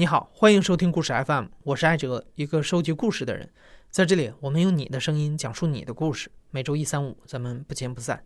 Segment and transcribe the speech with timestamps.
[0.00, 3.46] 你好，欢迎收听故事 FM，我是艾哲，一个收集故事的人。
[3.90, 6.30] 在这里，我们用你的声音讲述你的故事。
[6.50, 8.24] 每周一、三、五，咱们不见不散。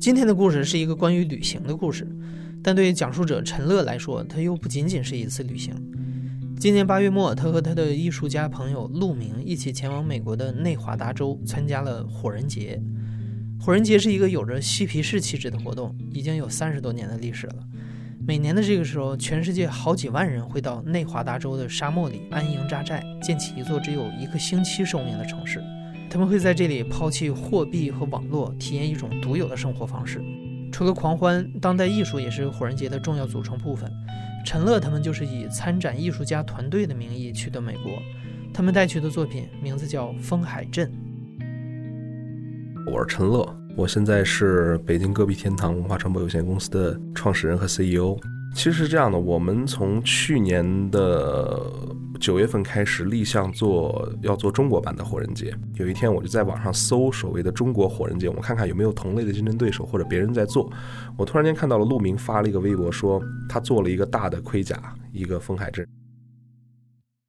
[0.00, 2.04] 今天的故事是一个关于旅行的故事，
[2.64, 5.72] 但对讲述者陈乐来说，它又不仅仅是一次旅行。
[6.58, 12.82] 今年八月末，他和他的艺术家朋友陆明一起前往美国的内华达州，参加了火人节。
[13.60, 17.64] 火人节是一个有着嬉皮士气质的活动，已经有三十多年的历史了。
[18.26, 25.62] 每年的这个时候，全世界好几万人会到内华达州的沙漠里安营扎寨，建起一座只有一个星期寿命的城市。
[26.08, 30.22] 他们会在这里抛弃货币和网络，体验一种独有的生活方式。
[30.72, 33.92] 除了狂欢，当代艺术也是火人节的重要组成部分。
[34.42, 37.92] 陈乐他们就是以参展艺术家团队的名义去的美国，
[38.54, 40.90] 他们带去的作品名字叫《风海镇》。
[42.90, 43.63] 我是陈乐。
[43.76, 48.16] 我现在是北京戈壁天堂文化传播有限公司的创始人和 CEO。
[48.54, 51.60] 其实是这样的，我们从去年的
[52.20, 55.52] 九月份开始立项做要做中国版的火人节。
[55.74, 60.70] 有一天我就在网上搜所谓的中国火人节，我看看有没有同类的竞争对手或者别人在做。
[61.18, 65.84] 我突然间看到了陆明发了一个微博，说他做了一个大的盔甲，一个风海镇。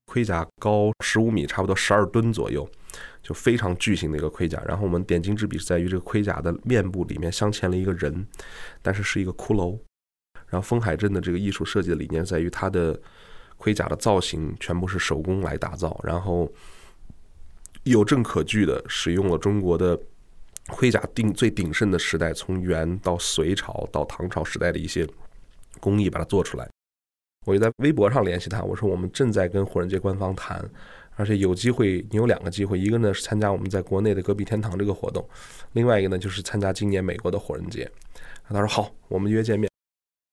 [0.06, 2.66] 盔甲高十五米，差不多十二吨左右，
[3.26, 4.62] 就非常巨型的一个盔甲。
[4.68, 8.28] 然后我们点睛之笔是在于这个盔甲的面部里面镶嵌了一个人，
[8.84, 9.80] 但是是一个骷髅。
[10.48, 12.98] 然后风海镇的这个艺术设计的理念在于它的
[13.58, 16.50] 盔甲的造型全部是手工来打造，然后
[17.84, 20.00] 有证可据的使用了中国的
[20.68, 25.08] 盔甲鼎最鼎盛的时代，从元到隋朝到唐朝时代的一些
[25.80, 26.70] 工艺把它做出来。
[27.46, 30.64] 我就在微博上联系他，我说我们正在跟火人节官方谈，
[31.16, 35.28] 而且有机会，你有两个机会，一个呢是参加我们在国内的戈壁天堂这个活动，
[35.74, 37.90] 另外一个呢就是参加今年美国的火人节。
[38.48, 39.70] 他说好，我们约见面。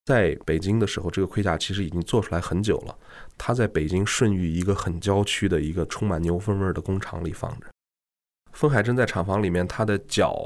[0.05, 2.99] 在北京的时候，这个盔甲其实已经做出来很久了，
[3.39, 7.67] 它在北京顺义一个很郊区的一个充满牛粪味的工厂里放着。
[8.53, 10.37] 风海镇在厂房里面，他的脚、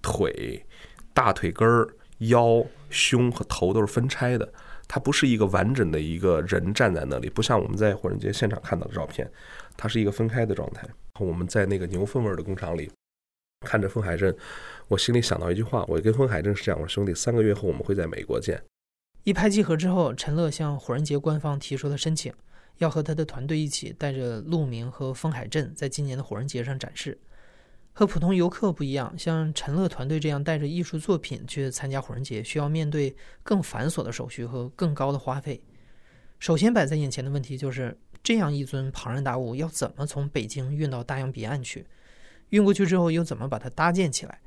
[0.00, 0.64] 腿、
[1.12, 1.86] 大腿根儿、
[2.18, 4.50] 腰、胸和头都是分拆的。
[4.88, 9.30] 他不是一个完整的一个人站在那里，不像我们在火人节现场看到的照片，
[9.76, 10.86] 它是一个分开的状态。
[11.20, 12.90] 我们在那个牛粪味的工厂里
[13.60, 14.36] 看着风海镇，
[14.88, 18.62] 我心里想到一句话：我跟风海镇是这样，我说兄弟，三个月后我们会在美国见。
[19.22, 22.32] 一拍即合之后，陈乐向火人节官方提出了申请，
[22.78, 27.18] 要和他的团队一起带着陆明和风海镇在今年的火人节上展示。
[27.92, 33.14] 和普通游客不一样，像陈乐团队这样带着艺术作品去参加火人节，需要面对
[33.44, 35.62] 更繁琐的手续和更高的花费。
[36.40, 41.86] 首先摆在眼前的问题就是，这样一尊庞然大物要怎么从北京运到大洋彼岸去？
[42.48, 44.40] 运过去之后又怎么把它搭建起来？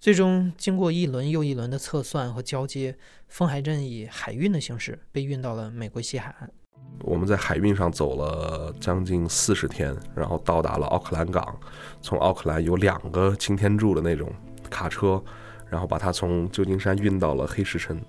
[0.00, 2.96] 最终经过一轮又一轮的测算和交接，
[3.28, 6.50] 风海镇以海运的形式被运到了美国西海岸。
[7.02, 11.56] 我们在海运上走了将近四十天，然后到达了奥克兰港。
[12.02, 14.32] 从奥克兰有两个擎天柱的那种
[14.68, 15.22] 卡车，
[15.68, 18.00] 然后把它从旧金山运到了黑石城。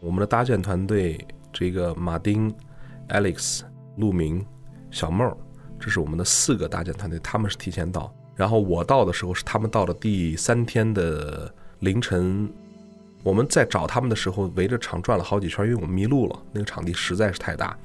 [0.00, 1.18] 我们的搭建团队，
[1.52, 2.54] 这个马丁、
[3.08, 3.62] Alex、
[3.96, 4.44] 陆明、
[4.90, 5.36] 小茂，
[5.78, 8.12] 这是我们的四个搭建团队，他们是提前到。
[8.34, 12.52] 然后我到的时候是他们到了第三天的凌晨。
[13.22, 16.38] 我们在找他们的时候，围着场转了好几圈，因为我们迷路了。
[16.52, 17.76] 那个场地实在是太大，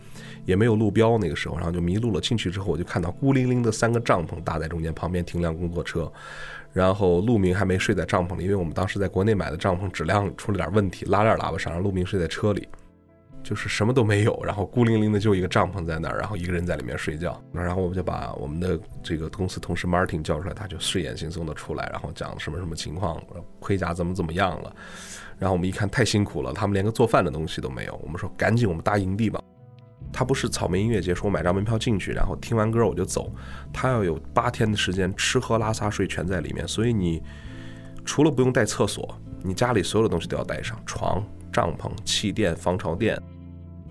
[0.46, 1.18] 也没有路标。
[1.18, 2.22] 那个时候，然后就迷路了。
[2.22, 6.12] 进去之后，我就看到孤零零的三个帐篷搭在中间，旁边停辆工作车。
[6.74, 12.68] 然后陆明还没睡在帐篷里，因为我们当时在国内买的帐篷质量出了点问题，拉链喇叭上，让陆明睡在车里。
[13.44, 17.42] 就是什么都没有，然后孤零零的就一个帐篷在那儿，然后一个人在里面睡觉。
[17.52, 23.22] 然后我们就把我们的这个公司同事 Martin 叫出来，他就睡眼惺忪的出来，然后讲什么什么情况，
[23.60, 24.76] 盔甲怎么怎么样了。
[25.38, 28.00] 然后我们一看太辛苦了，他们连个做饭的东西都没有。
[28.04, 29.42] 我们说赶紧我们搭营地吧。
[30.14, 33.34] 他不是草莓音乐节，说我买张门票进去，然后听完歌我就走。
[33.72, 36.68] 他要有八天的时间，吃喝拉撒睡全在里面。
[36.68, 37.24] 所以你
[38.04, 43.22] 除了不用带厕所，你家里所有的东西都要带上，床、帐篷、气垫、防潮垫。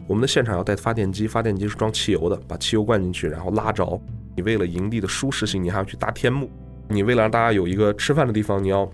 [0.06, 4.00] 我们的现场要带发电机，发电机是装汽油的，把汽油灌进去，然后拉着。
[4.36, 6.50] 你为了营地的舒适性，你还要去搭天幕。
[6.88, 8.90] 你为了让大家有一个吃饭的地方，你要。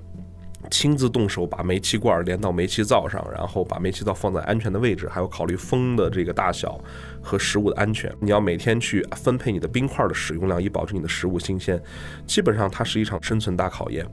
[0.68, 6.80] 亲自动手把煤气罐连到煤气灶上，然后把煤气灶放在安全的位置，还要考虑风的这个大小
[7.22, 8.12] 和食物的安全。
[8.20, 11.80] 你要每天去分配你的冰块的使用量，以保证你的食物新鲜。
[12.26, 14.04] 基本上它是一场生存大考验，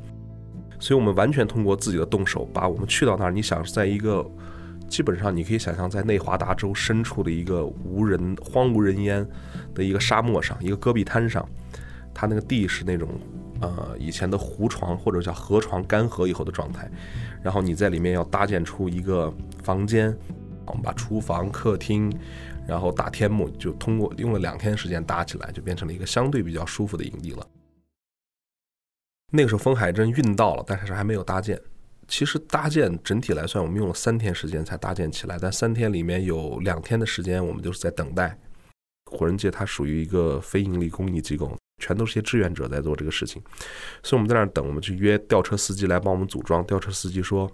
[0.83, 3.31] 所以我们完全通过自己的动手把我们去到那儿。
[3.31, 4.29] 你想在一个
[4.89, 9.25] 基本上你可以想象在内华达州深处的一个无人荒无人烟
[9.73, 11.47] 的一个沙漠上，一个戈壁滩上，
[12.13, 13.07] 它那个地是那种。
[13.61, 16.91] 呃，以前的湖床或者叫河床干涸以后的状态，
[17.41, 19.33] 然后你在里面要搭建出一个
[19.63, 20.13] 房间，
[20.65, 22.13] 我们把厨房、客厅，
[22.67, 27.47] 然后大天幕，就通过用了两天时间搭起来，就变成了一个相对比较舒服的营地了。
[29.35, 31.59] 那个时候风海镇运到了，但是还没有搭建。
[32.07, 38.37] 其实搭建整体来算，我们用了三天时间才搭建起来，但三天里面有两天的时间我们就是在等待。
[39.09, 43.41] 火人界它属于一个非盈利公益机构，全都是些志愿者在做这个事情，
[44.03, 46.63] 所以我们在那儿等，我们去约吊车司机来帮我们组装。
[46.65, 47.51] 吊车司机说：“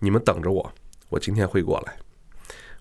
[0.00, 0.72] 你们等着我，
[1.10, 1.98] 我今天会过来。”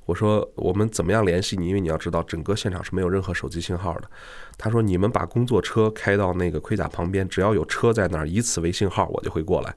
[0.09, 1.67] 我说我们怎么样联系你？
[1.67, 4.09] 因为你要知道，整个现场是没有任何手机信号的。
[4.57, 9.71] 他说你们把工作车开到那个盔甲旁边，只要有车在那儿，以此为信号，我就会过来。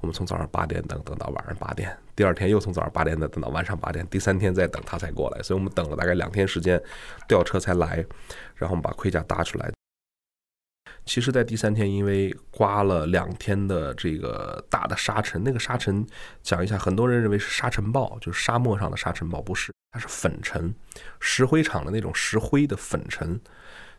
[0.00, 5.42] 我们从早上八点等等到晚上八点，第二天又从早上八点等等到晚上八点，第三天再等他才过来。
[5.42, 6.80] 所以我们等了大概两天时间，
[7.26, 7.96] 吊车才来，
[8.54, 9.72] 然后我们把盔甲搭出来。
[11.04, 16.06] 其实，在第三天，因为刮了两天的这个大的沙尘，那个沙尘
[16.42, 20.72] 讲一下，很多人认为是沙尘暴，就是沙漠上的沙尘暴，不是，它是粉尘，
[21.18, 23.38] 石灰厂的那种石灰的粉尘，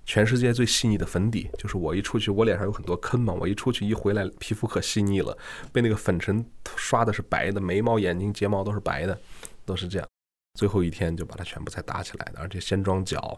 [0.05, 5.37] 全世界最细腻的粉底，就是我一出去，我脸上有很多坑嘛，我一出去一回来，皮肤可细腻了，
[5.73, 6.45] 被那个粉尘
[6.77, 9.19] 刷的是白的，眉毛、眼睛、睫毛都是白的，
[9.65, 10.07] 都是这样。
[10.57, 13.37] 最后一天就把它全部才搭起来的，而且先装脚，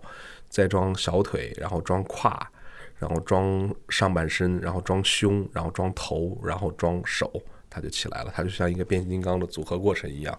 [0.50, 2.48] 再装小腿，然后装胯。
[2.98, 7.32] 然后装上半身，然后装胸，然后装头，然后装手，
[7.70, 8.32] 它就起来了。
[8.34, 10.38] 它就像一个变形金刚的组合过程一样，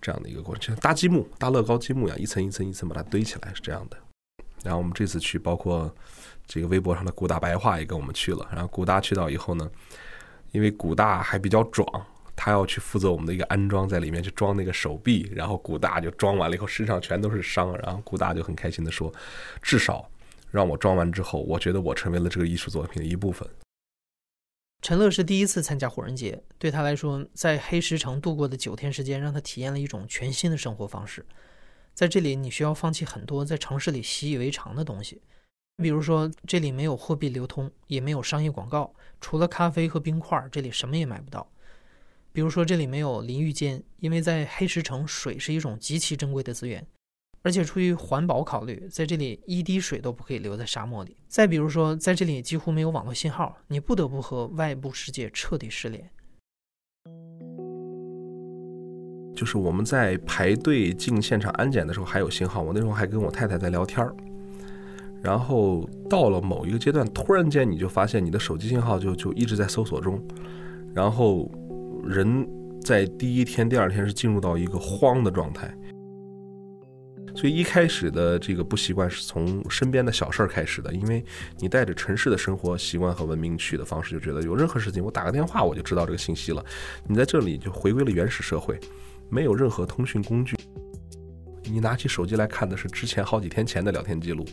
[0.00, 3.96] 这样的一个过程，像搭积木、搭乐高积木一样，一层一层一层把它堆起来，是这样的。
[4.62, 5.92] 然后我们这次去，包括
[6.46, 8.48] 这个微博上的古大白话也跟我们去了。
[8.52, 9.68] 然后古大去到以后呢，
[10.52, 11.86] 因为古大还比较壮，
[12.36, 15.30] 他要去负责我们的一个安装，在里面去装那个手臂。
[15.34, 17.76] 然后古大就装完了以后，身上全都是伤。
[17.78, 19.12] 然后古大就很开心的说
[19.60, 20.08] ：“至少。”
[20.50, 23.48] 让我装完之后，我觉得我成为了这个艺术作品的一部分。
[24.80, 31.26] 陈乐是第一次参加火人节，对他来说，在黑石城度过的九天时间，让他体验了一种全新的生活方式。
[31.94, 35.20] 在这里，你需要放弃很多在城市里习以为常的东西，
[35.82, 41.50] 比如说，这里没有货币流通，也没有商业广告，除了咖啡和冰块，这里什么也买不到。
[42.32, 46.86] 比如说，这里没有淋浴间，因为在黑石城，水是一种极其珍贵的资源。
[47.42, 51.16] 而且出于环保考虑，在这里一滴水都不可以留在沙漠里。
[51.28, 56.10] 再比如说，在这里几乎没有网络信号，你不得不和外部世界彻底失联。
[59.36, 64.12] 就是我们在排队进现场安检的时候还有信号，我那时候还跟我太太在聊天儿。
[65.22, 70.20] 然后到了某一个阶段，突然间你就发现你的手机信号就就一直在搜索中，
[70.92, 71.48] 然后
[72.04, 72.48] 人
[72.80, 75.72] 在第一天、第二天是进入到一个慌的状态。
[77.38, 81.24] 所以一开始的这个不习惯是从身边的小事儿开始的，因为
[81.58, 86.64] 你带着城市的生活习惯和文明去的方式，就觉得有任何事情我打个电话我就知道这个信息了。
[87.06, 88.76] 你在这里就回归了原始社会，
[89.30, 90.56] 没有任何通讯工具，
[91.62, 94.44] 你拿起手机来看的是之前好几天前的聊天记录，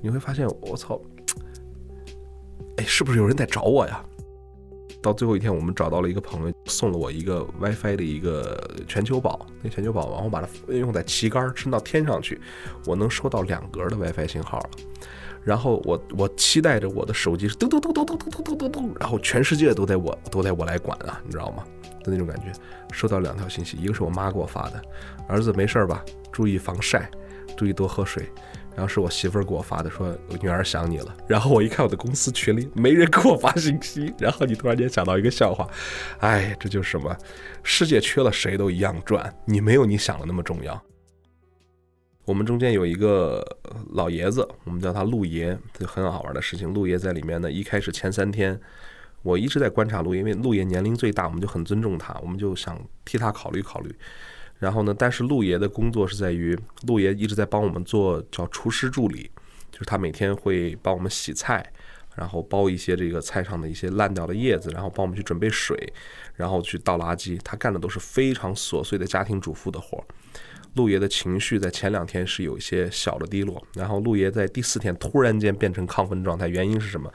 [0.00, 0.98] 你会发现我操，
[2.78, 4.02] 哎，是不是有人在找我呀？
[5.02, 8.58] 到最后一天，我们找到了一个朋友，送了我一个 WiFi 的一个
[8.88, 9.46] 全球宝。
[9.62, 12.40] 那全球宝，然后把它用在旗杆伸到天上去，
[12.86, 14.70] 我能收到两格的 WiFi 信号了。
[15.44, 21.62] 然后我我期待着我的手机是嘟嘟嘟嘟嘟嘟嘟嘟嘟，然后全世界都在我都在我来管啊，你知道吗？
[22.02, 22.52] 的那种感觉。
[22.92, 24.82] 收到两条信息，一个是我妈给我发的，
[25.28, 26.04] 儿子没事吧？
[26.32, 27.08] 注意防晒，
[27.56, 28.28] 注意多喝水。
[28.76, 31.16] 然后是我媳妇儿给我发的，说女儿想你了。
[31.26, 34.12] 然后我一看我的公司群里没人给我发信息。
[34.18, 35.66] 然后你突然间想到一个笑话，
[36.18, 37.16] 哎，这就是什么？
[37.62, 40.80] 世界缺了谁都一样转，你没有你想的那么重要。
[42.26, 43.42] 我们中间有一个
[43.92, 46.74] 老爷子，我们叫他陆爷，这很好玩的事情。
[46.74, 48.60] 陆爷在里面呢，一开始前三天，
[49.22, 53.94] 我一直在观察陆爷，因为陆爷年龄最大，我们就很尊重他，我们就想替他考虑考虑。
[54.58, 54.94] 然后呢？
[54.98, 59.30] 但是陆爷的工作是在于，陆爷一直在帮我们做叫厨师助理，
[59.70, 61.64] 就是他每天会帮我们洗菜，
[62.14, 65.92] 然后包一些这个菜上的一些烂掉的叶子，然后帮我们去准备水，
[66.34, 67.38] 然后去倒垃圾。
[67.44, 70.04] 他干的都是非常琐碎的家庭主妇的活儿。
[70.76, 77.10] 陆爷的情绪在前两天是有一些小的低落，然后陆爷在第四天突然间变成亢奋状态，原因是什么？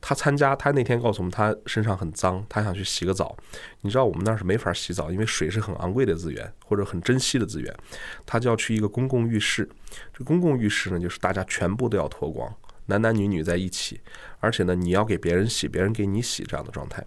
[0.00, 3.36] 他参加，他那天告诉我们，他身上很脏，他想去洗个澡。
[3.82, 7.72] 你知道我们那儿是没法洗澡，因为水是很昂贵的资源或者很珍惜的资源，
[8.26, 9.68] 他就要去一个公共浴室。
[10.12, 12.52] 这公共浴室呢，就是大家全部都要脱光，
[12.86, 14.00] 男男女女在一起，
[14.40, 17.04] 而且呢，你要给别人洗，别人给你洗这样的状态。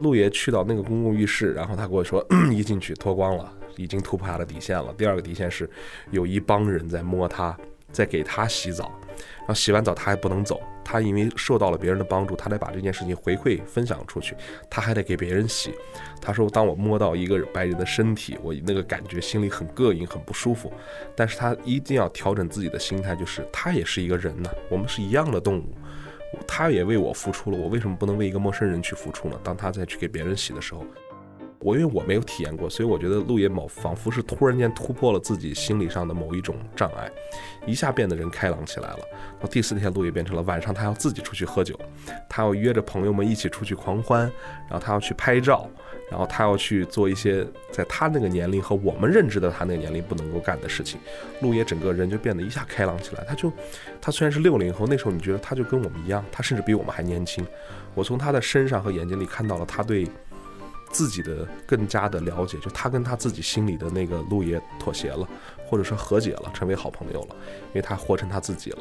[0.00, 3.52] 陆爷去到那个公共浴室，然后他跟我说， 一进去脱光了。
[3.78, 4.92] 已经突破他的底线了。
[4.98, 5.70] 第二个底线是，
[6.10, 7.56] 有一帮人在摸他，
[7.90, 8.92] 在给他洗澡，
[9.38, 14.34] 然后洗完澡他还不能走，他因为受到了别人的帮助，他得把这件事情回馈分享出去，
[14.68, 15.72] 他还得给别人洗。
[16.20, 20.70] 他说：“当我摸到一个白人的身体，我那个感觉心里很膈应，很不舒服。
[21.16, 25.74] 但是他一定要调整自己的心态，就是他也是一个人呢，我们是一样的动物，
[26.46, 29.40] 他也为我付出了，我为什么不能为一个陌生人去付出呢？
[29.42, 30.84] 当他再去给别人洗的时候。”
[31.60, 37.10] 我因为我没有体验过，所以我觉得陆野某仿佛是突然间突破了自己心理上的某一种障碍，
[37.66, 38.98] 一下变得人开朗起来了。
[39.40, 41.78] 到第四天，陆野变成了晚上他要自己出去喝酒，
[42.28, 44.20] 他要约着朋友们一起出去狂欢，
[44.68, 45.68] 然后他要去拍照，
[46.08, 51.00] 然后他要去做一些在他那个年龄和我们认知的他那个年龄不能够干的事情。
[51.40, 53.52] 陆野整个人就变得一下开朗起来，他就
[54.00, 57.44] 他虽然是六零后，那时候你觉得他就跟我们一样，他甚至比我们还年轻。
[57.96, 60.06] 我从他的身上和眼睛里看到了他对。
[60.90, 65.28] 自己的更加的了解，就他跟他自己心里的那个陆爷妥协了，
[65.66, 67.36] 或者说和解了，成为好朋友了，
[67.68, 68.78] 因为他活成他自己了。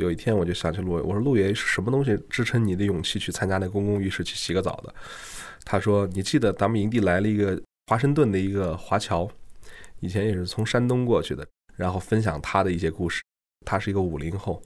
[0.00, 4.94] 有一天我就想起陆爷，我说陆爷是什么东西支撑你的勇气去参加那公共浴室去洗个澡的？
[5.64, 9.28] 他说：“你记得咱们营地来了一个华盛顿的一个华侨，
[10.00, 11.46] 以前也是从山东过去的，
[11.76, 13.22] 然后分享他的一些故事。
[13.64, 14.60] 他是一个五零后。”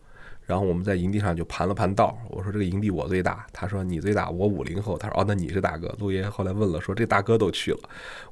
[0.47, 5.93] 然后我们在营地上就盘了盘道，我说这个营地我最大，他说你最大，我五零后，他说哦那你是大哥。
[5.99, 7.81] 陆爷后来问了，说这大哥都去了，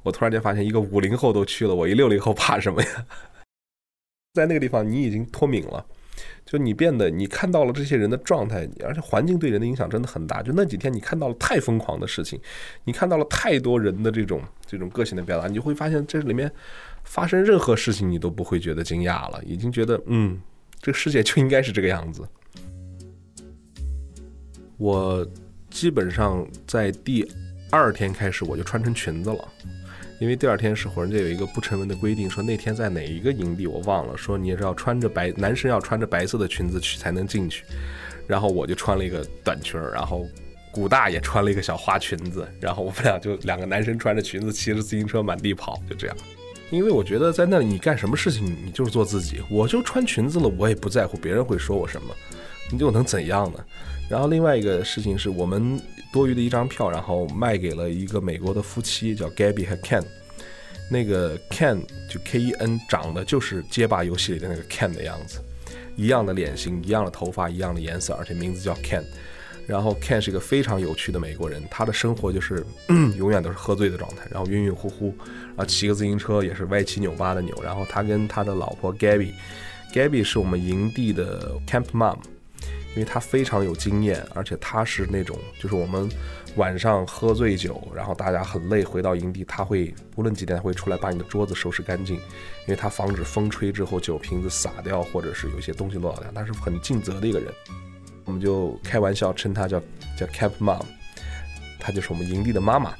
[0.01, 3.05] 我突然间发现一个五零后都去了，我一六零后怕什么呀？
[4.33, 5.85] 在那个地方你已经脱敏了，
[6.45, 10.41] 就你变得你看到了这些人的状态，而且环境对人的影响真的很大。
[10.41, 12.39] 就那几天你看到了太疯狂的事情，
[12.85, 16.49] 你看到了太多人的这种这种个性的表达，你就会发现这里面
[17.03, 20.39] 发生任何事情你都不会觉得惊讶了，已经觉得嗯。
[20.85, 22.21] 这个世界就应该是这个样子。
[24.77, 25.25] 我
[25.71, 27.27] 基本上在第
[27.71, 29.49] 二天开始，我就穿成裙子了，
[30.19, 37.65] 因为第二天是火人节有一个不成文的规定，说那天在哪一个营地我忘了，说你也是要穿着白，男生要穿着白色的裙子去才能进去。
[38.27, 40.23] 然后我就穿了一个短裙儿，然后
[40.71, 46.15] 古大也穿了一个小花裙子，然后我们俩就两个男生穿着裙子骑着自行车满地跑，就这样。
[46.71, 52.13] 因为我觉得在那里你干什么事情你就是做自己，我就穿裙子了，我也不在乎别人会说我什么，
[52.71, 53.59] 你就能怎样呢？
[54.09, 55.79] 然后另外一个事情是我们
[56.11, 60.03] 多余的一张票，然后卖给了一个美国的夫妻，叫 Gabby 和 Ken。
[60.91, 65.39] 那个 Ken 就 K E N 长得就是街霸游戏里的那个 Ken 的样子，
[65.95, 69.03] 一样的脸型，一样的头发，一样的颜色，而且名字叫 Ken。
[69.67, 72.65] 然后 Ken 是一个非常有趣的美国人，他的生活就是
[73.17, 75.15] 永远都是喝醉的状态，然后晕晕乎乎，
[75.47, 77.55] 然后骑个自行车也是歪七扭八的扭。
[77.63, 82.17] 然后他跟他的老婆 Gabby，Gabby 是我们营地的 Camp Mom，
[82.93, 86.07] 因为他非常有经验，而且他是那种就是我们
[86.57, 97.51] 晚上喝醉酒，然后大家很累回到营地，他会无论几点会出来把你的桌子收拾干净，因为他防止风吹之后酒瓶子洒掉或者是有些东西落掉，他是很尽责的一个人。
[98.25, 99.79] 我们就开玩笑称她叫
[100.17, 100.81] 叫 Cap Mom，
[101.79, 102.93] 她就是我们营地的妈妈，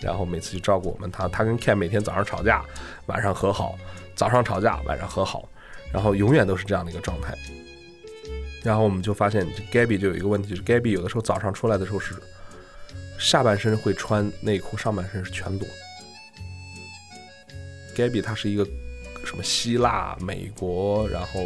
[0.00, 1.10] 然后每次就照顾我们。
[1.10, 2.64] 她她跟 Cap 每天早上吵架，
[3.06, 3.76] 晚上和好；
[4.14, 5.48] 早上吵架，晚上和好，
[5.92, 7.36] 然后永远都是这样的一个状态。
[8.62, 12.14] 然后我们就发现，Gabby 就有一个问题，就是 Gabby 有的时候早上出来的时候是
[13.18, 15.68] 下半身会穿内裤，上半身是全裸。
[17.96, 18.64] Gabby 她是一个
[19.24, 21.40] 什么希腊、美国，然后。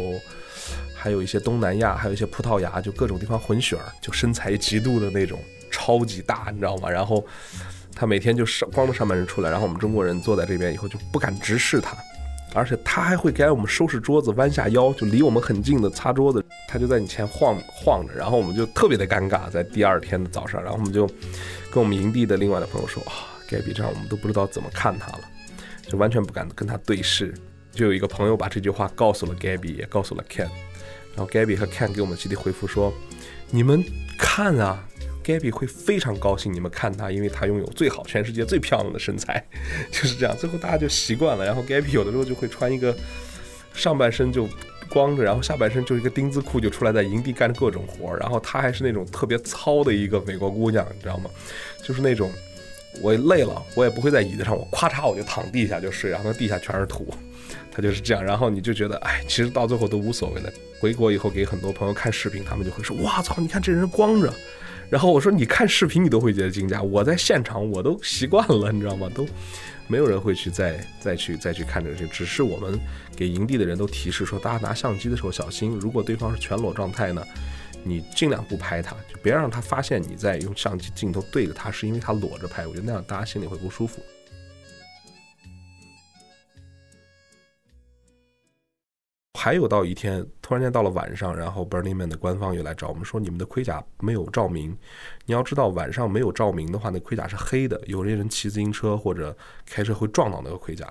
[0.93, 5.39] 还有一些东南亚，还有一些葡萄牙，就各种地方混血儿，就身材极度的那种，
[5.69, 6.89] 超级大，你知道吗？
[6.89, 7.25] 然后
[7.95, 11.97] 他每天就上光着上半身出来，然后我们中国人坐在这边以后就不敢直视他，
[12.53, 19.49] 而且他还会给我们收拾桌子，弯下腰就离我们很近的擦桌子，他就在你前晃晃着，然后我们就特别的尴尬。
[19.49, 21.05] 在第二天的早上，然后我们就
[21.71, 23.11] 跟我们营地的另外的朋友说啊，
[23.47, 25.21] 盖比这样我们都不知道怎么看他了，
[25.87, 27.33] 就完全不敢跟他对视。
[27.73, 30.47] 就有一个朋友把这句话告诉了 Gabby，也告诉了 Ken。
[31.15, 32.93] 然后 Gabby 和 Ken 给我们集体回复说
[33.51, 33.83] ：“你们
[34.17, 34.83] 看啊
[35.23, 39.43] ，Gabby 会非常高兴，你们看她，因为她拥有最好、全世界最漂亮的身材，
[39.91, 40.35] 就是这样。
[40.37, 41.45] 最后大家就习惯了。
[41.45, 42.95] 然后 Gabby 有的时候就会穿一个
[43.73, 44.47] 上半身就
[44.89, 48.15] 光着，然后下半身就是一个丁字裤，就出来在营地干各种活。
[48.17, 51.29] 然后她还是那种特别糙的一个美国姑娘，你知道吗？
[51.83, 52.31] 就是那种
[53.01, 57.07] 我累了，我也不会在椅子上，我咔嚓我就躺地下就睡，然后地下全是土。”
[57.75, 60.53] 他就是这样，然后你就觉得，哎，其实到最后都无所谓了。
[60.79, 64.31] 回国以后给很多朋友看视频，他们就会说，哇操，你看这人光着。
[64.91, 69.09] 然后我说，你看视频你都会觉得惊讶，我在现场我都习惯了，你知道吗？
[69.15, 69.27] 都
[69.87, 72.79] 没有人会去再再去再去看这些，只是我们
[73.15, 77.25] 给营地的人都提示说，大家拿相机的时候小心，如果对方是全裸状态呢，
[77.83, 84.01] 你尽量不拍他，就别让他发现你在用相机镜头对着他，是因为他裸着拍，我觉得那样大家心里会不舒服。
[89.39, 94.77] 还有到一天，突然间到了晚上，然后 Burning Man 的官方又来找我们说，你们的盔甲没有照明。
[95.25, 97.81] 你要知道，晚上没有照明的话，那盔甲是黑的。
[97.87, 99.35] 有些人骑自行车或者
[99.65, 100.87] 开车会撞到那个盔甲，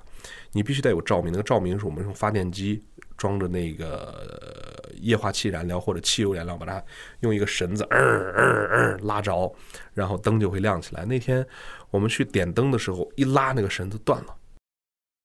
[0.51, 1.31] 你必须得有照明。
[1.33, 2.83] 那个照明是我们用发电机
[3.17, 6.83] 装着那个液化气燃料或者汽油燃料，把它
[7.21, 9.55] 用一个绳子，嗯嗯嗯拉着，
[9.95, 11.05] 然后灯就会亮起来。
[11.05, 11.47] 那天
[11.91, 14.35] 我们去点灯的时候，一拉那个绳子断了。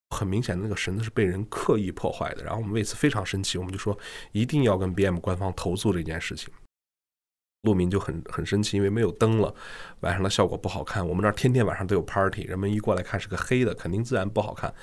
[0.09, 2.43] 很明显，那个绳子是被人刻意破坏的。
[2.43, 3.97] 然后我们为此非常生气，我们就说
[4.31, 6.51] 一定要跟 BM 官方投诉这件事情。
[7.63, 9.53] 陆明就很很生气，因为没有灯了，
[10.01, 11.05] 晚上的效果不好看。
[11.05, 14.73] 我们那儿天天晚上都有 party，人们一过来看是个黑的，肯定自然不好看。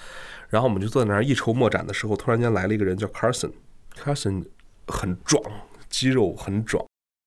[0.49, 4.45] 然后我们就坐在那儿一筹莫展的时候，突然间来了一个人叫 Carson，Carson
[4.89, 5.43] 很壮，
[5.89, 6.85] 肌肉很壮，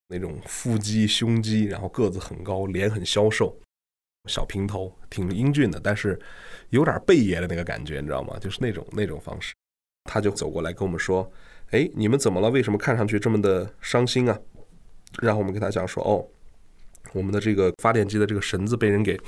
[0.10, 3.58] 那种腹肌、胸肌，然后个子很高，脸很消瘦。
[4.28, 6.20] 小平头，挺英俊的，但是
[6.70, 8.38] 有点贝爷的那个感觉，你知道吗？
[8.40, 9.54] 就是那种那种方式。
[10.10, 11.30] 他就走过来跟我们说
[11.72, 12.50] ：“哎，你们怎么了？
[12.50, 14.40] 为什么看上去这么的伤心啊？”
[15.20, 16.26] 然后我们跟他讲说：“哦，
[17.14, 19.20] 我们的这个发电机的这个绳子被人给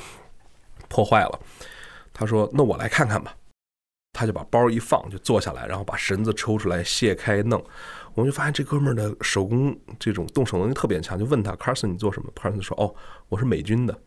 [0.88, 1.39] 破坏了。”
[2.13, 3.36] 他说：“那我来看看吧。”
[4.13, 7.63] 他就把包一放，就坐下来，然后把绳子抽出来卸开弄。
[8.15, 12.94] 我们就发现这哥们儿的手工这种动手能力特别强，就问他：“Carson，你做什么？”Carson 说：“哦，
[13.29, 13.98] 我是美军的。”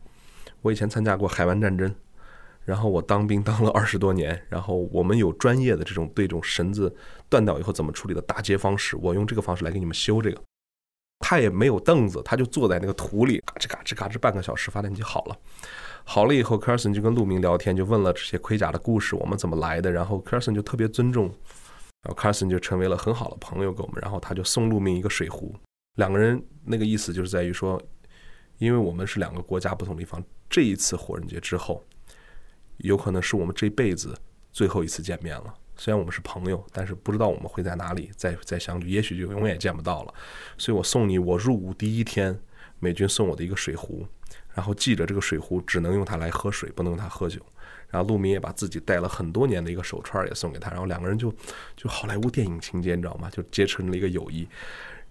[0.63, 1.93] 我以前参加过海湾战争，
[2.65, 6.93] 然后我当兵当了二十多年，然后我们有专业的这种对这种绳子
[7.29, 10.41] 断掉以后怎么处理的打结方式，我用这个方式来给你们修这个。
[11.19, 15.37] 他也没有凳子，他就坐在那个土里，嘎吱嘎吱嘎吱，半个小时发电机好了。
[16.03, 19.89] 好了以后，Carson 就跟陆明聊天，就问了这些盔甲的故事，我们怎么来的。
[19.89, 21.33] 然后 Carson 就特别尊重，
[22.01, 23.99] 然后 Carson 就成为了很好的朋友给我们。
[24.01, 25.55] 然后他就送陆明一个水壶，
[25.95, 27.81] 两个人那个意思就是在于说，
[28.57, 30.23] 因为我们是两个国家不同地方。
[30.49, 31.83] 这一次火人节之后，
[32.77, 34.15] 有可能是我们这辈子
[34.51, 35.53] 最后一次见面了。
[35.75, 40.13] 虽然我们是朋友，但是不知道我们会在哪里再再相聚，也许就永远也见不到了。
[40.57, 42.39] 所以我送你我入伍第一天
[42.79, 44.05] 美军送我的一个水壶，
[44.53, 47.41] 然后记着这个水壶只能用它来喝水，不能用它喝酒。
[47.89, 51.33] 然后陆明也把自己戴了很多年的一个手串也送给他，然后两个人就
[51.75, 53.29] 就好莱坞电影情节，你知道吗？
[53.31, 54.47] 就结成了一个友谊。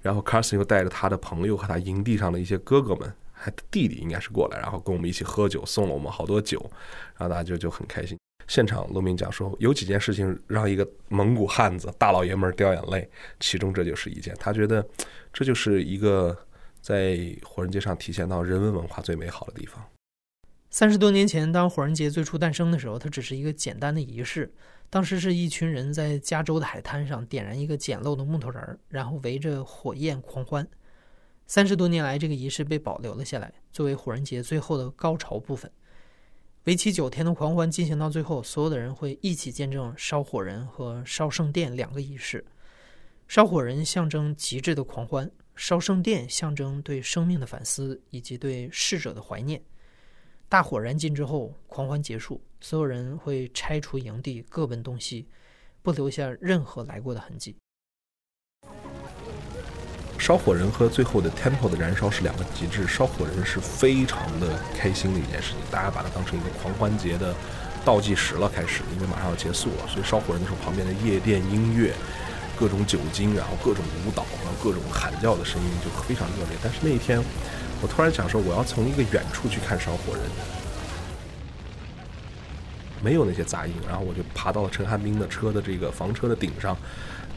[0.01, 3.13] 然后 Carson 又带着他的朋友和他营地上的一些哥哥们。
[3.45, 6.59] 他弟弟应该是过来，然后跟我们一起喝酒，送了我们好多酒，
[7.17, 8.17] 然后大家就就很开心。
[8.49, 13.09] 现场陆明讲说，有几件事情让一个蒙古汉子大老爷们儿掉眼泪，
[13.41, 14.35] 其中这就是一件。
[14.39, 14.87] 他觉得
[15.33, 16.37] 这就是一个
[16.81, 19.83] 在火人节上体现到人文文化最美好的地方。
[20.71, 24.53] 三十多年前，当火人节最初诞生的时候，它只是一个简单的仪式。
[24.91, 30.67] 当时是一群人在加州的海滩上点燃一个简陋的木头人儿，然后围着火焰狂欢。
[31.55, 35.71] 三十多年来，这个仪式被保留了下来，作为火人节最后的高潮部分。
[36.65, 42.43] 为期九天的狂欢进行到最后，所有的人会一起见证烧火人和烧圣殿两个仪式。
[43.29, 49.63] 烧火人象征极致的狂欢，烧圣殿象征对生命的反思以及对逝者的怀念。
[50.49, 55.29] 大火燃尽之后，狂欢结束，所有人会拆除营地，各奔东西，
[55.83, 57.55] 不留下任何来过的痕迹。
[60.23, 62.87] 烧火人和最后的 temple 的燃烧是两个极致。
[62.87, 67.35] 烧火人是非常的开心的一件事情，大家把它当成一个狂欢节的
[67.85, 69.89] 倒计时了，开始，因为马上要结束了。
[69.89, 71.93] 所以烧火人的时候，旁边的夜店音乐、
[72.57, 76.57] 各种酒精，然后各种舞蹈，然后各种喊叫的声音就非常热烈。
[76.63, 77.21] 但是那一天，
[77.81, 80.23] 我突然想说，我要从一个远处去看烧火人，
[83.03, 86.77] 没有那些杂音，然后我就爬到了陈汉斌的车的这个房车的顶上。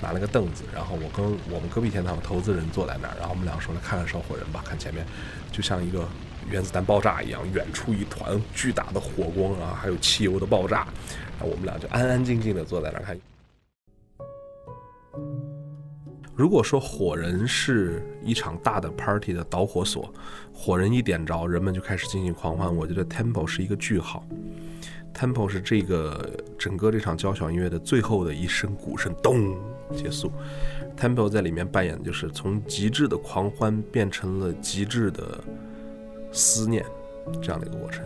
[0.01, 5.05] 拿了个凳子，然后我跟我们隔壁天堂投资人坐在那儿，然后我们俩说来看看烧火人吧，看前面
[5.51, 6.07] 就像一个
[6.49, 10.87] 原子弹爆炸一样，远处一团巨大的火光啊，还有汽油的爆炸，
[11.39, 13.17] 我们俩就安安静静的坐在那儿看。
[16.35, 20.13] 如果说火人是一场大的 party 的导火索，
[20.53, 24.21] 火人一点着，人们就开始进行狂欢，我觉得 temple 是一个句号。
[25.13, 26.29] Temple 是这个
[26.59, 29.55] 整个这场交响音乐的最后的一声鼓声，咚
[29.93, 30.31] 结束。
[30.97, 35.43] Temple 在里面扮演的就是从极致的狂欢变成了极致的
[36.31, 36.85] 思念
[37.41, 38.05] 这样的一个过程。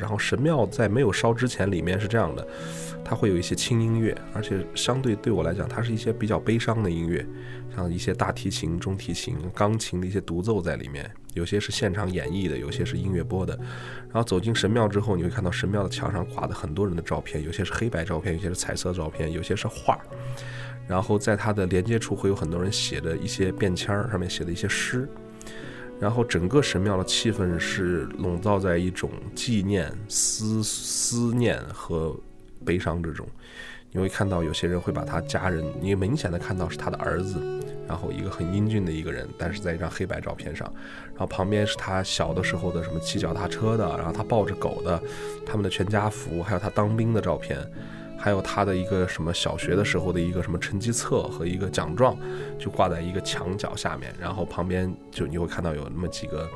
[0.00, 2.46] 然后神庙在没有烧之前，里面是这样的，
[3.04, 7.24] 它会有一些轻音乐，而且相对对我来讲，它是一些比较悲伤的音乐，
[7.76, 11.08] 像一些大提琴、中提琴、钢琴的一些独奏在里面。
[11.34, 13.56] 有些是现场演绎的，有些是音乐播的。
[14.06, 19.96] 然后走进神庙之后，你会看到神庙的墙上挂的很多人的照片，有些是黑白照片，有些是彩色照片，有些是画。
[20.88, 25.08] 然后在它的连接处会有很多人写的一些便签儿，上面写的一些诗。
[26.00, 32.16] 然后整个神庙的气氛是笼罩在一种纪念、思思念和
[32.64, 33.26] 悲伤之中。
[33.92, 37.42] 你会看到有些人会把他家人，你明显的看到是他的儿子，
[37.88, 40.72] 然后一个很英俊的一个人，但是在一张黑白照片上，
[41.08, 45.02] 然后旁边是他小的时候的什么骑脚踏车的，然后他抱着狗的，
[45.44, 47.58] 他们的全家福，还有他当兵的照片。
[48.20, 52.14] 还有他的一个什么小学的时候的一个什么成绩册和一个奖状，
[52.58, 56.46] 就挂在一个墙角下面，然后旁边就你会看到有那么几个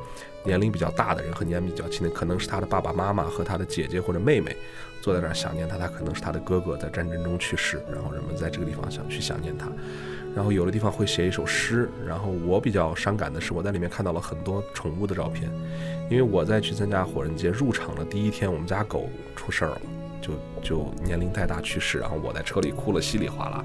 [0.43, 4.55] 年龄比较大的人和年龄比较轻的，可能是他的爸爸妈妈和他的姐姐或者妹妹
[5.01, 9.67] 坐在那儿想念他，他可能是他的哥哥在战争中去世，然后人们在这个地方想去想念他，
[10.35, 15.49] 然后有的地方会写一首诗，然后我比较伤感的是我在里面看到了很多宠物的照片，
[16.11, 19.81] 因为我在去参加火人节入场的第一天，我们家狗出事儿了。
[20.25, 23.63] 就就年龄太大去世，然后我在车里哭了稀里哗啦，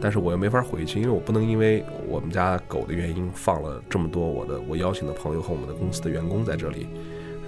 [0.00, 6.88] 但是我又没法回去，因为我不能因为我们家狗的原因放了这么多我的我邀请的朋友和我们的公司的员工在这里，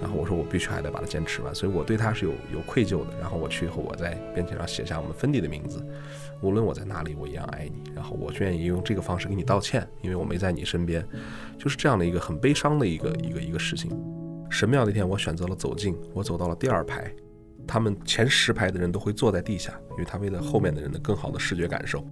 [0.01, 3.07] 然后我说我必须还得把它坚持完，所以我对它是有有愧疚的。
[3.19, 5.85] 然后我去以后，我在便签上写下我们芬迪的名字，
[6.41, 7.91] 无论我在哪里，我一样爱你。
[7.93, 11.05] 然后我愿意用这个方式给你道歉，因为我没在你身边，
[11.57, 13.91] 就是这样的一个很悲伤的一个一个一个事情。
[14.49, 17.11] 神庙那天我选择了走近，我走到了第二排。
[17.67, 22.03] 他们前十排的人都会坐在地下，因为他为了后面的人的更好的视觉感受。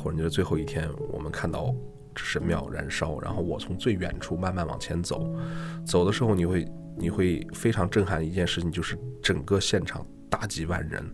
[0.00, 1.74] 或者就是最后一天，我们看到
[2.14, 5.28] 神庙燃烧，然后我从最远处慢慢往前走，
[5.84, 11.04] 走的时候你会你会非常震撼的一件事情，就是整个现场大几万人，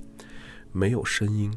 [0.70, 1.50] 没有声音，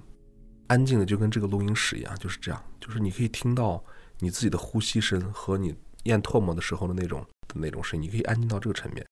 [0.67, 3.83] 安静的就跟这个录音室一样，就是这样，就是你可以听到
[4.19, 7.19] 你自己的呼吸声和你咽唾沫的时候的那种
[7.49, 9.05] 的那种声音，你可以安静到这个层面。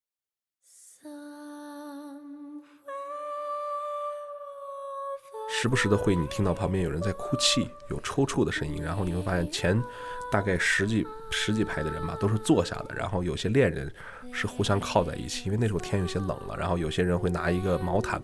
[5.48, 9.82] 时不时的会，你听到旁边有人在哭泣，有抽搐的声音，然后你会发现前
[10.32, 13.92] 大概十几十几排的人吧，都是坐下的，然后有些恋人
[14.32, 18.22] 是互相靠在一起，因为那时候天有些冷了，然后有些人会拿一个毛毯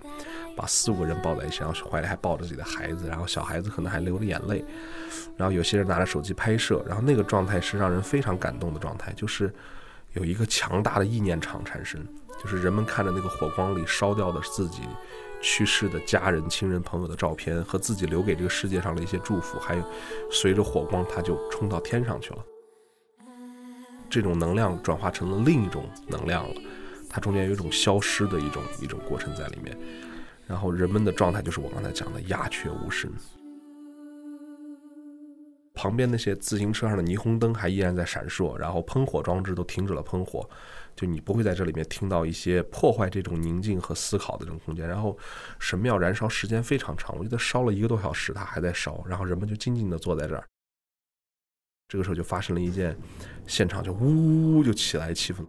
[0.55, 4.65] 把四五个人抱在一起，然后怀里还抱着自己的孩子，然后小孩子可能还流着眼泪，
[5.37, 9.53] 然后有些人拿着手机拍摄，然后那个状态是让人非常感动的状态，就是
[10.13, 12.03] 有一个强大的意念场产生，
[12.41, 14.81] 就是人们看着那个火光里烧掉的自己。
[15.41, 19.83] 去世的家人、亲人、朋友的照片和自己留给这个世界上的一些祝福，还有
[20.31, 22.45] 随着火光，它就冲到天上去了。
[24.09, 26.55] 这种能量转化成了另一种能量了，
[27.09, 29.77] 它中间有一种消失的一种一种过程在里面。
[30.47, 33.09] 然后人们的状态就是我刚才讲的鸦雀无声。
[35.81, 40.47] 旁边那些自行车上的霓虹灯还依然在闪烁，然后喷火装置都停止了喷火。
[40.95, 44.87] 就你不会在这里面听到一些破坏这种宁静和思考的这种空间。
[44.87, 45.17] 然后
[45.57, 49.03] 神庙燃烧时间非常长，我记得烧了一个多小时，它还在烧。
[49.07, 50.43] 然后人们就静静地坐在这儿。
[51.87, 52.95] 这个时候就发生了一件，
[53.47, 55.43] 现场就呜呜就起来气氛。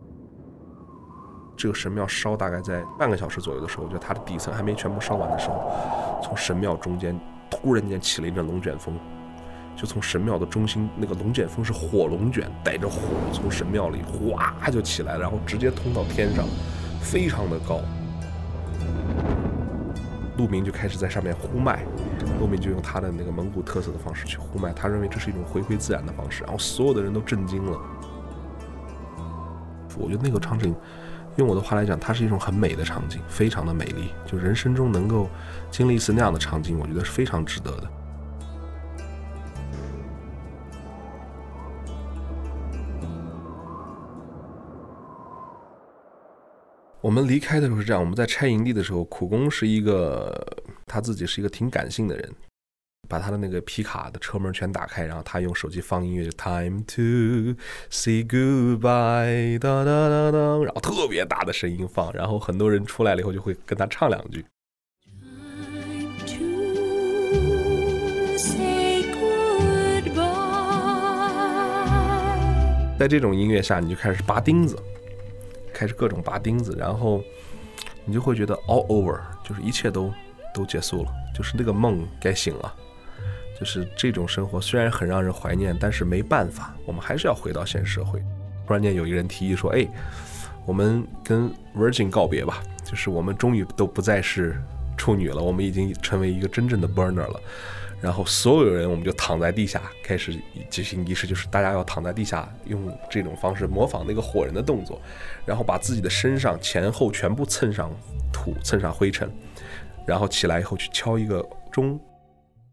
[1.59, 8.99] 这个神庙烧大概在半个小时左右的时候，就它的底层还没全部烧完的时候，从神庙中间突然间起了一阵龙卷风。
[9.83, 13.01] 就从神庙的中心，那个龙卷风是火龙卷，带着火
[13.33, 16.47] 从神庙里哗就起来，然后直接通到天上，
[17.01, 17.81] 非常的高。
[20.39, 21.85] 陆明就开始在上面呼麦，
[22.39, 27.77] 陆明就用他的那个蒙古特色的方式去呼麦，他认为这是一种回归自然的方式，然后所有的人都震惊了。
[29.99, 30.73] 我觉得那个场景，
[31.35, 34.11] 用我的话来讲，它是一种很美的场景，非常的美丽。
[34.25, 35.29] 就人生中能够
[35.73, 37.91] 经历一次那样的场景，我觉得是非常值得的。
[47.13, 50.35] 们离开的时候是这样，我们在拆营地的时候，苦工是一个
[50.87, 52.33] 他自己是一个挺感性的人，
[53.07, 57.55] 把他的那个皮卡的车门全打开，然后他用手机放音乐就，Time to
[57.91, 64.43] say goodbye，哒哒哒哒，然后特别大的声音放，然后很多人出来了以后就会跟他唱两句。
[72.99, 74.79] 在这种音乐下，你就开始拔钉子。
[75.83, 77.21] 开始各种拔钉子，然后
[78.05, 80.15] 你就会觉得 all over，就是一切都
[80.55, 82.73] 都结束了，就是那个梦该醒了，
[83.59, 88.23] 就是这种生活虽然很让人怀念，但是没办法，我们还是要回到现实社会。
[88.65, 89.85] 突然间有一个人提议说：“哎，
[90.65, 94.57] 我们跟 Virgin 告别吧，就是我们终于都不再是
[94.97, 97.41] 处女了，我们已经成为一个真正的 burner 了。”
[98.03, 100.37] 然后所有人，我们就躺在地下开始
[100.69, 105.01] 举行仪式，就是大家要躺在地下，用这种方式模仿那个火人的动作，
[105.47, 107.91] 然后把自己的身上前后全部蹭上
[108.33, 109.31] 土、蹭上灰尘，
[110.05, 111.99] 然后起来以后去敲一个钟。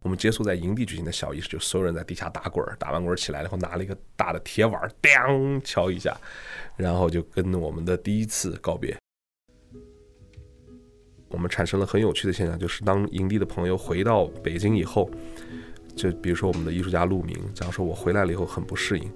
[0.02, 6.18] 我们结束在营地举行的小仪式，就所有人在地下打滚儿，打完滚儿起来以后拿了一个大的铁碗，当敲一下，
[6.76, 8.98] 然后就跟我们的第一次告别。
[11.30, 15.10] 我们产生了很有趣的现象，就是当营地的朋友回到北京以后，
[15.96, 19.12] 就比如说我们的艺术家陆明，假如说我回来了以后很不适应，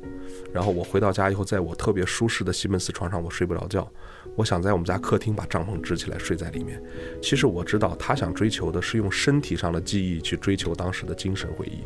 [0.53, 3.89] 然后我回到家以后，在我特别舒适的西门子床上，我睡不着觉，
[4.35, 6.81] 我想在我们家客厅把帐篷支起来睡在里面。
[7.21, 11.79] 其实我知道他想追求的是用身体上的记忆去追求当时的精神回忆，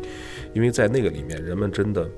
[0.54, 2.10] 因为在那个里面，人们真的。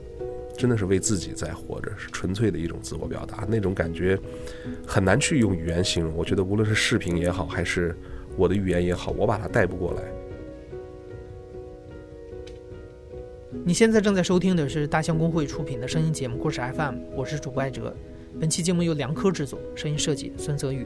[0.59, 4.19] 真的是为自己在活着，是纯粹的一种自我表达，那种感觉
[4.85, 6.13] 很难去用语言形容。
[6.13, 7.95] 我觉得无论是视频也好，还是
[8.35, 10.03] 我的语言也好，我把它带不过来。
[13.63, 17.95] 你现在正在收听的是大象公会出品的声音节目《故事 FM》，我是主播艾哲。
[18.37, 20.85] 本期节目由梁科制作，声音设计孙泽宇。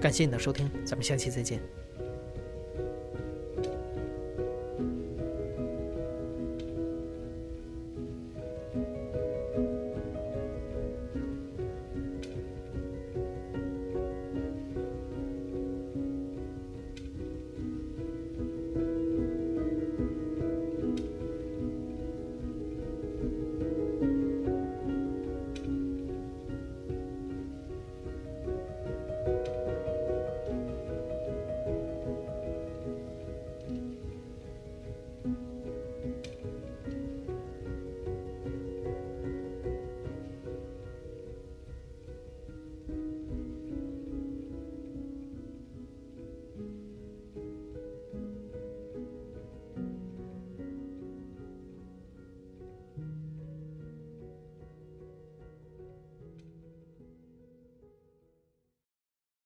[0.00, 1.77] 感谢你的收听，咱们下期再见。